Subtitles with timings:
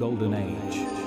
[0.00, 0.99] Golden Age.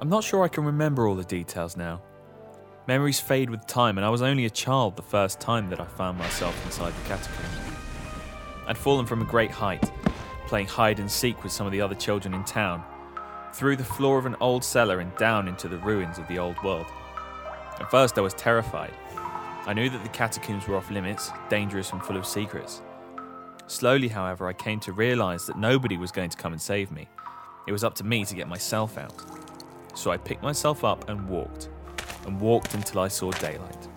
[0.00, 2.00] I'm not sure I can remember all the details now.
[2.86, 5.84] Memories fade with time, and I was only a child the first time that I
[5.86, 7.76] found myself inside the catacombs.
[8.68, 9.90] I'd fallen from a great height,
[10.46, 12.84] playing hide and seek with some of the other children in town,
[13.52, 16.62] through the floor of an old cellar and down into the ruins of the old
[16.62, 16.86] world.
[17.80, 18.94] At first, I was terrified.
[19.66, 22.82] I knew that the catacombs were off limits, dangerous, and full of secrets.
[23.66, 27.08] Slowly, however, I came to realize that nobody was going to come and save me.
[27.66, 29.12] It was up to me to get myself out.
[29.98, 31.70] So I picked myself up and walked,
[32.24, 33.88] and walked until I saw daylight.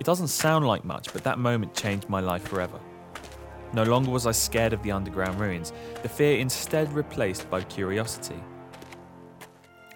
[0.00, 2.80] It doesn't sound like much, but that moment changed my life forever.
[3.74, 8.42] No longer was I scared of the underground ruins, the fear instead replaced by curiosity.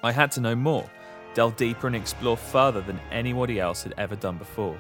[0.03, 0.85] I had to know more,
[1.33, 4.79] delve deeper, and explore further than anybody else had ever done before.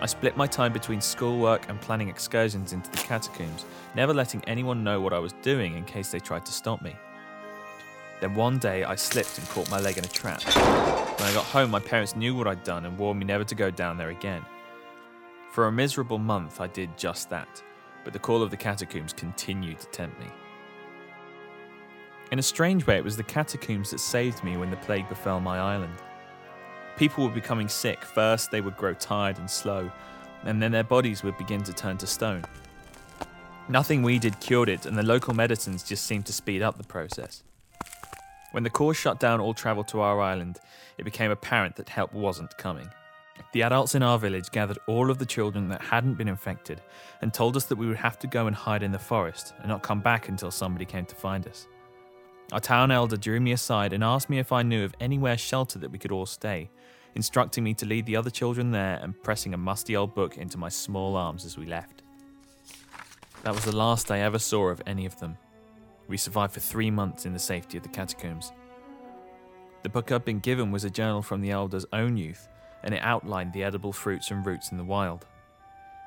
[0.00, 3.64] I split my time between schoolwork and planning excursions into the catacombs,
[3.96, 6.94] never letting anyone know what I was doing in case they tried to stop me.
[8.20, 10.42] Then one day I slipped and caught my leg in a trap.
[10.42, 13.54] When I got home, my parents knew what I'd done and warned me never to
[13.54, 14.44] go down there again.
[15.52, 17.62] For a miserable month, I did just that,
[18.04, 20.26] but the call of the catacombs continued to tempt me.
[22.32, 25.40] In a strange way, it was the catacombs that saved me when the plague befell
[25.40, 25.94] my island.
[26.96, 28.02] People were becoming sick.
[28.04, 29.90] First, they would grow tired and slow,
[30.44, 32.44] and then their bodies would begin to turn to stone.
[33.68, 36.84] Nothing we did cured it, and the local medicines just seemed to speed up the
[36.84, 37.42] process.
[38.56, 40.60] When the Corps shut down all travel to our island,
[40.96, 42.88] it became apparent that help wasn't coming.
[43.52, 46.80] The adults in our village gathered all of the children that hadn't been infected
[47.20, 49.68] and told us that we would have to go and hide in the forest and
[49.68, 51.66] not come back until somebody came to find us.
[52.50, 55.78] Our town elder drew me aside and asked me if I knew of anywhere shelter
[55.80, 56.70] that we could all stay,
[57.14, 60.56] instructing me to lead the other children there and pressing a musty old book into
[60.56, 62.02] my small arms as we left.
[63.42, 65.36] That was the last I ever saw of any of them.
[66.08, 68.52] We survived for three months in the safety of the catacombs.
[69.82, 72.48] The book I'd been given was a journal from the elder's own youth,
[72.82, 75.26] and it outlined the edible fruits and roots in the wild.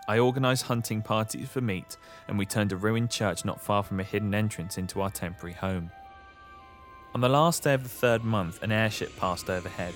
[0.08, 4.00] I organised hunting parties for meat, and we turned a ruined church not far from
[4.00, 5.92] a hidden entrance into our temporary home.
[7.14, 9.94] On the last day of the third month, an airship passed overhead.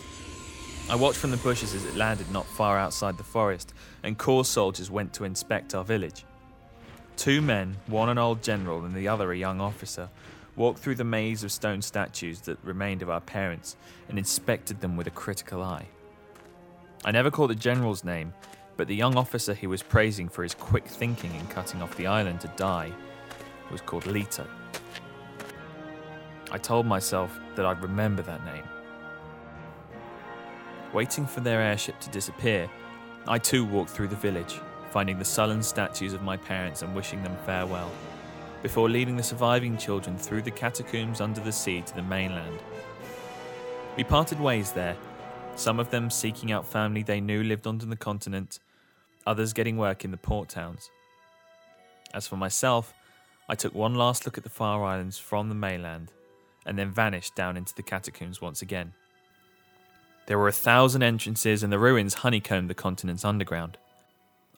[0.89, 4.45] I watched from the bushes as it landed not far outside the forest, and Corps
[4.45, 6.25] soldiers went to inspect our village.
[7.17, 10.09] Two men, one an old general and the other a young officer,
[10.55, 13.75] walked through the maze of stone statues that remained of our parents
[14.09, 15.87] and inspected them with a critical eye.
[17.05, 18.33] I never caught the general's name,
[18.77, 22.07] but the young officer he was praising for his quick thinking in cutting off the
[22.07, 22.91] island to die
[23.71, 24.45] was called Leto.
[26.51, 28.63] I told myself that I'd remember that name.
[30.93, 32.69] Waiting for their airship to disappear,
[33.27, 34.59] I too walked through the village,
[34.93, 37.91] finding the sullen statues of my parents and wishing them farewell,
[38.61, 42.59] before leading the surviving children through the catacombs under the sea to the mainland.
[43.97, 44.95] We parted ways there,
[45.55, 48.59] some of them seeking out family they knew lived on the continent,
[49.25, 50.91] others getting work in the port towns.
[52.13, 52.93] As for myself,
[53.49, 56.11] I took one last look at the Far Islands from the mainland
[56.67, 58.93] and then vanished down into the catacombs once again.
[60.27, 63.77] There were a thousand entrances, and the ruins honeycombed the continent's underground.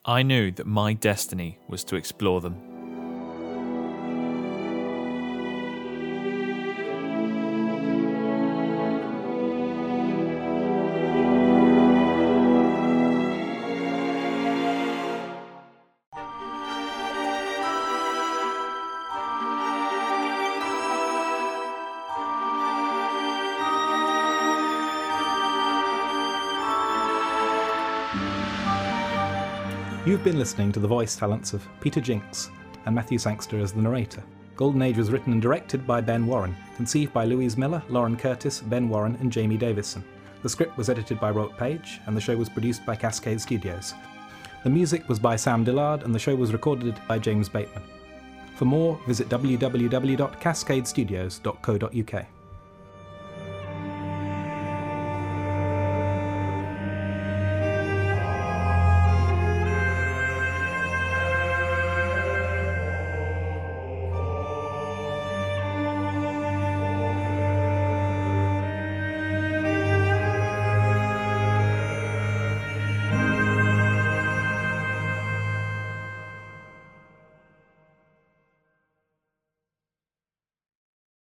[0.07, 2.74] I knew that my destiny was to explore them.
[30.05, 32.51] You've been listening to the voice talents of Peter Jinks
[32.85, 34.21] and Matthew Sangster as the narrator.
[34.55, 38.61] Golden Age was written and directed by Ben Warren, conceived by Louise Miller, Lauren Curtis,
[38.61, 40.03] Ben Warren, and Jamie Davison.
[40.43, 43.95] The script was edited by Rob Page, and the show was produced by Cascade Studios.
[44.63, 47.81] The music was by Sam Dillard, and the show was recorded by James Bateman.
[48.57, 52.25] For more, visit www.cascadestudios.co.uk.